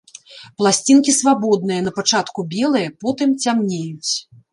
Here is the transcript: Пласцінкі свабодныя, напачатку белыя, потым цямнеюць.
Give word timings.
Пласцінкі 0.59 1.13
свабодныя, 1.17 1.83
напачатку 1.87 2.45
белыя, 2.55 2.89
потым 3.05 3.37
цямнеюць. 3.45 4.11